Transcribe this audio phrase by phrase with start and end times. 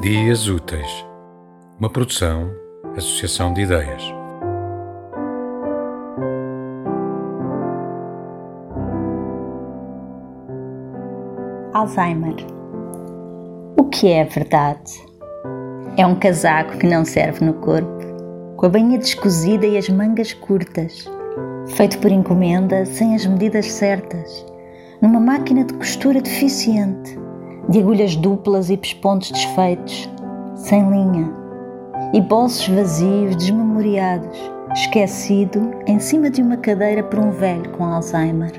[0.00, 1.06] Dias Úteis,
[1.78, 2.50] uma produção,
[2.96, 4.02] associação de ideias.
[11.74, 12.34] Alzheimer.
[13.76, 15.06] O que é a verdade?
[15.98, 20.32] É um casaco que não serve no corpo, com a bainha descosida e as mangas
[20.32, 21.04] curtas,
[21.76, 24.46] feito por encomenda sem as medidas certas,
[25.02, 27.20] numa máquina de costura deficiente,
[27.68, 30.08] de agulhas duplas e pespontos desfeitos,
[30.54, 31.30] sem linha,
[32.12, 34.38] e bolsos vazios, desmemoriados,
[34.74, 38.52] esquecido em cima de uma cadeira por um velho com Alzheimer.